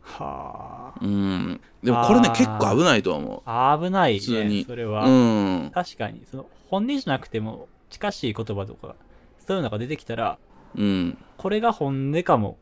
[0.02, 3.80] はうんでもこれね結構危ないとは思あ。
[3.82, 4.64] 危ない普通にね。
[4.66, 5.06] それは。
[5.06, 5.14] うう
[5.68, 8.96] ん確かに、その、本音じゃなくても、近しい言葉とか、
[9.46, 10.38] そういうのが出てきたら、
[10.76, 12.58] うんこれが本音かも。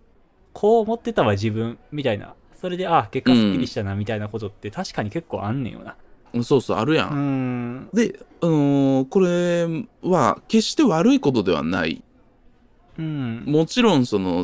[0.54, 1.78] こう思ってたわ、自分。
[1.92, 2.34] みたいな。
[2.60, 5.96] それで、あ、結果スッキリしたな、みたいなことって確かに結構あんねんよな。
[6.44, 7.90] そうそうあるやん。
[7.94, 12.04] で、あのーこれは決して悪いことではない。
[12.98, 13.44] うん。
[13.48, 14.44] もちろんその、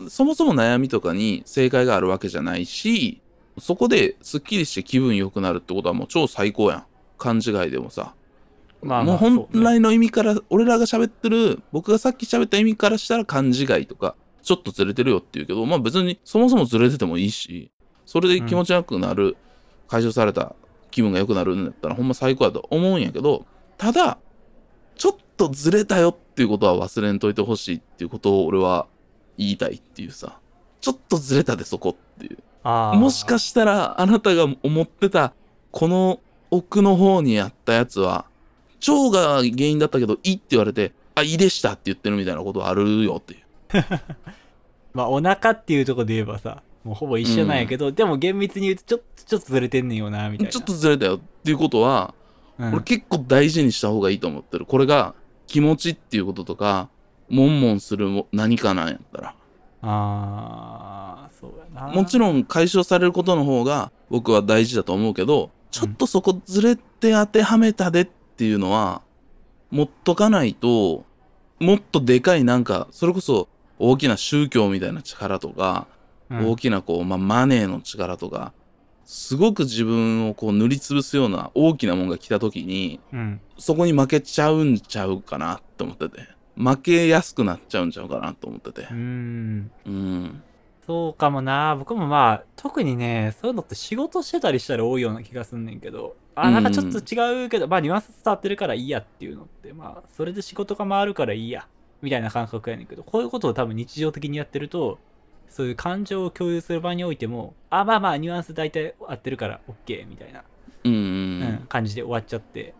[0.00, 3.20] そそもそも悩みとかに正解があるわけじゃないし、
[3.58, 6.84] そこですっきりして気分良くなるってことはもう超最高やん。
[7.18, 8.14] 勘違いでもさ。
[8.82, 17.70] まあまあもう本来の意味から、俺らが喋ってる、僕がさっき喋った意味からしたら勘違いとか、ちょっとずれてるよって言うけど、まあ別にそもそもずれててもいいし、
[18.04, 19.36] それで気持ちよくなる、
[19.88, 20.54] 解消された
[20.90, 23.46] 気分が良くなるんだったらほんま最高だと思うんやけど、
[23.78, 24.18] ただ、
[24.96, 28.86] ちょっとずれたよっていうことは忘れんといてほしいっていうことを俺は
[29.38, 30.38] 言いたいっていうさ、
[30.80, 32.38] ちょっとずれたでそこっていう。
[32.64, 35.32] もしかしたらあなたが思ってた
[35.70, 36.18] この
[36.50, 38.26] 奥の方にあったやつは
[38.88, 43.40] 腸が原因だったけど胃って言われてあ胃でしたって言ってるみたいなことあるよっていう。
[44.94, 50.52] まあ、お腹っていうところで言えばさ、もうほぼ一緒なんやけど、でも厳密に言うと、ちょっと、ちょっとずれてんねんよな、みたいな。
[50.52, 52.14] ちょっとずれたよっていうことは、
[52.58, 54.64] うん、俺結構大事にした方がいいと思ってる。
[54.64, 55.14] これが
[55.46, 56.88] 気持ちっていうこととか
[57.28, 59.34] もんもんするも何かなんやったら
[59.82, 61.92] ああ、そうやな。
[61.92, 69.02] もちろん解消されることの方が僕は大事だと思うけど、ちょっとそこずれて当てはめたでっていうのは、
[69.70, 71.04] 持っとかないと、
[71.58, 75.86] もっとでかいなんか、それこそ大きな宗教みたいな力とか、
[76.30, 78.52] うん、大きなこう、まあ、マネーの力とか、
[79.04, 83.40] すごく自分をこう塗りつぶすような大きなもんが来た時に、うん。
[83.56, 86.35] そこに負けちゃうんちゃうかなって思ってて。
[86.56, 88.94] 負けやすくなっちゃうんちゃうかなと思っててう。
[88.94, 89.70] ん。
[89.86, 90.42] うん。
[90.86, 91.74] そうかもな。
[91.76, 101.66] 僕もまあ、特にね、そういうのって仕事してたりしたら多いような気がすんねんけど、あ、なんかちょっと違うけど、まあ、ニュアンス伝わってるからいいやっていうのって、まあ、それで仕事が回るからいいや、
[102.02, 104.98] みたいな感覚やねんけど、こういうことを多分日常的にやってると、
[105.48, 110.44] そういう感情を共有する場においても、あ、まあまあ、ニュアンス大体合ってるから OK みたいな、
[110.84, 111.66] うんうんううんん。
[111.68, 112.74] 感じで終わっちゃって、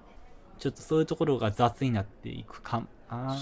[0.59, 2.87] ちょっとそういうところが雑になっていくか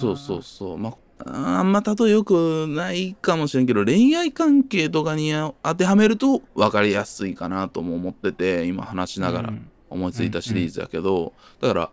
[0.01, 0.79] そうそうそう。
[0.79, 11.91] まあ、あんま例えよくないかもしれんけど、恋愛関係とかに当てはめると分かりやすいかなとも思ってて、今話しながらうん思いついたシリーズやけど、だから、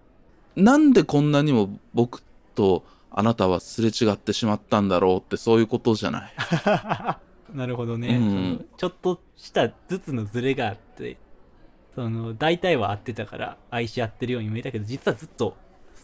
[0.56, 2.24] なんでこんなにも僕
[2.56, 6.34] とあなたはすれ違ってしまったんだろうってそういうことじゃない。
[7.54, 11.18] なるほどね、うんちょっとしたずつのズレがあって
[11.94, 15.58] その大体は合ってたから愛し合ってるように見えたけど実はずっと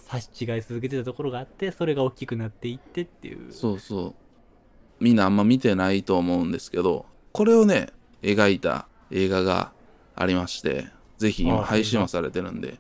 [0.08, 4.16] 差し違い続けてたところがあってそれが大きくなっていってっていうそうそ
[5.00, 5.04] う。
[5.04, 7.90] みんなあんま見てないと思うんですけど、これをね
[8.24, 9.74] 描いた映画が
[10.16, 10.88] ありまして
[11.18, 12.80] ぜひ今あ配信もされてるんで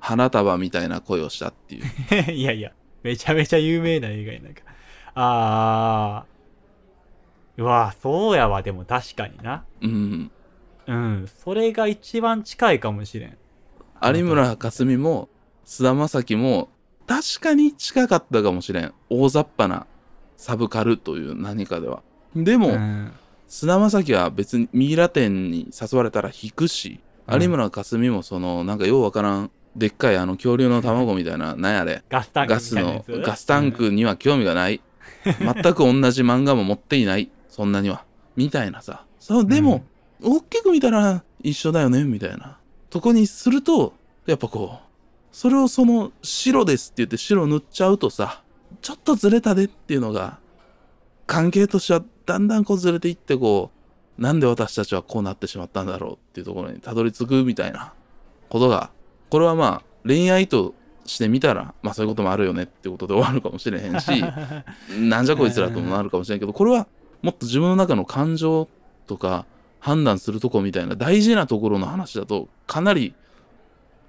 [0.00, 1.84] 花束みたいな恋をしたっていう
[2.32, 2.72] いやいや、
[3.04, 4.62] めちゃめちゃ有名な映画やなんか。
[5.14, 7.62] あー。
[7.62, 9.64] うわそうやわ、でも確かにな。
[9.80, 10.30] うん
[10.86, 13.38] うん、それが一番近いかもしれん。
[14.02, 15.28] 有村架純も
[15.64, 16.68] 菅田将暉も
[17.06, 18.92] 確かに近かったかもしれん。
[19.10, 19.86] 大雑把な
[20.36, 22.02] サブカルという何かでは。
[22.34, 23.12] でも、うん。
[23.46, 27.42] 菅田将暉は別にミイラ店に誘われたら引くし、うん。
[27.42, 32.02] 有村架純もそのなんかようわからんでっかいあの恐竜の卵みたいななんやれ。
[32.08, 33.26] ガスタンクガスのみたいなやつ。
[33.26, 34.80] ガスタンクには興味がない、
[35.24, 37.30] 全く同じ漫画も持っていない。
[37.48, 38.04] そんなには。
[38.36, 39.04] みたいなさ。
[39.20, 39.84] そうでも、
[40.22, 42.58] 大きく見たら一緒だよねみたいな。
[42.90, 43.92] とこにすると
[44.26, 44.93] やっぱこう
[45.34, 48.44] それをその白ですって言って白塗っちゃうとさ
[48.80, 50.38] ちょっとずれたでっていうのが
[51.26, 53.72] 関係としてはだんだんこうずれていってこ
[54.16, 57.92] うなんで私たちはこうなってしまったんだろうっていうところにたどり着くみたいな
[58.48, 58.92] ことが
[59.28, 60.72] これはまあ恋愛と
[61.04, 64.06] してみたらまあそういうこともあるよねってことで終わるかもしれへんし
[64.96, 66.86] なんじゃこいつらともなるかもしれんけどこれは
[67.22, 68.68] もっと自分の中の感情
[69.08, 69.46] とか
[69.80, 73.16] 判断するとこみたいな大事なところの話だとかなり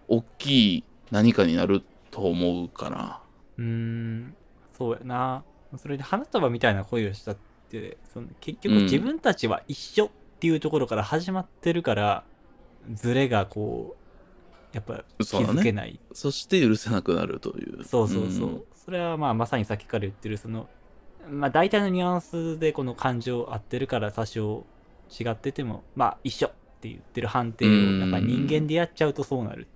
[0.08, 3.22] 大きい何かになると思うかな。
[3.58, 4.36] うーん、
[4.78, 5.44] そうやな。
[5.78, 7.38] それで花束みたいな恋をしたっ
[7.70, 12.24] て、その結局うん自分たちは一緒っていうところから始まってるから、
[12.94, 13.96] ズレがこ
[14.74, 16.00] う、やっぱ気づけない。
[16.14, 17.84] そして許せなくなるという。
[17.84, 18.50] そうそうそう。
[18.50, 20.68] んそれはまあまさにさっきから言ってる、その、
[21.30, 24.66] まあ大体のニュアンスでこの感情合ってるから多少
[25.20, 26.52] 違ってても、まあ一緒っ
[26.82, 29.68] て言ってる判定を、うんやっぱ人間でやっちゃうとそうなる、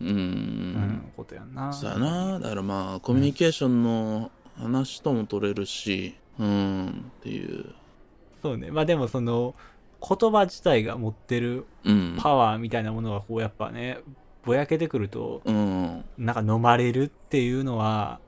[0.00, 0.08] うん。
[0.08, 1.72] うんことやんな。
[1.72, 2.38] そうやな。
[2.38, 7.74] だからまあコミュニケーションの話とも取れるし、うん、っていう。
[8.42, 8.70] そうね。
[8.70, 9.54] まあでもその、
[10.06, 12.16] 言葉自体が持ってるうん。
[12.18, 13.98] パワーみたいなものがこうやっぱね
[14.44, 16.04] ぼやけてくるとうん。
[16.18, 18.20] なんか飲まれるっていうのは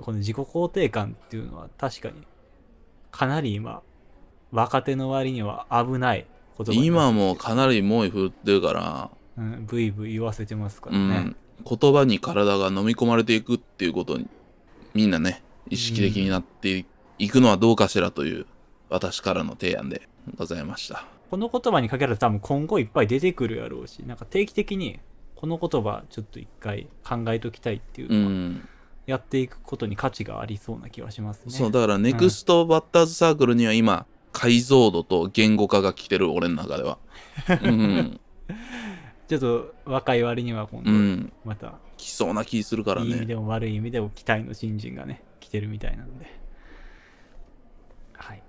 [0.00, 2.26] この自己肯定感っていうのは確かに
[3.10, 3.82] かなり今
[4.52, 6.26] 若手の割には危ない
[6.58, 14.28] 言葉今もかなり猛威振ってるから、うん、ブイブイ言わせてますからね、うん、言葉に体が飲み込まれていくっていうことに
[14.94, 16.86] みんなね意識的になって
[17.18, 18.46] いくのはどうかしらという
[18.88, 21.04] 私からの提案でございました。
[21.30, 25.00] この言葉にかけらず多分今後いっぱい出てくるやろうしなんか定期的に
[25.34, 28.68] この言葉ちょっと一回考えときたいっていううのはん、
[29.06, 36.98] やっていくことに価値がありそうな気はしますね、そうだからネクストバッターズサークルには今解像度と言語化が来てる俺の中では。
[37.62, 38.20] うん、
[39.28, 41.74] ちょっと若い割には今度うん、また。
[41.96, 46.26] 来そうな気するからいい意味ねでも悪い意味でも期待の新人がね来てるみたいなんで。
[48.12, 48.42] はい。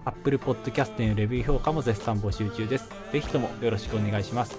[0.06, 2.90] Apple Podcast へのレビュー評価も絶賛募集中です。
[3.12, 4.58] ぜひともよろしくお願いします。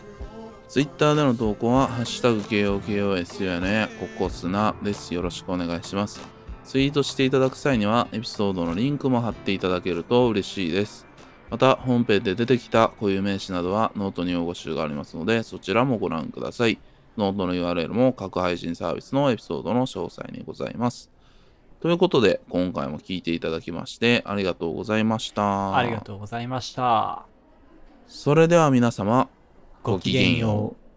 [0.69, 3.89] ツイッターでの投稿は、ハッシュタグ KOKOS やね、
[4.19, 5.15] ココスナです。
[5.15, 6.21] よろしくお願いします。
[6.65, 11.08] ツイートしていただく際には、エピソードのリンクも貼っていただけると嬉しいです。
[11.51, 16.79] また、ホームページで出てきた固有名詞などはノートに応募集がありますので、そちらもご覧ください。
[17.17, 21.11] ノートの URL も各配信サービスのエピソードの詳細にございます。
[21.81, 25.77] ということで、今回も聞いていただきまして、ありがとうございました。
[25.77, 27.25] ありがとうございました。
[28.07, 29.29] それでは皆様、
[29.83, 30.88] ごきげんよう。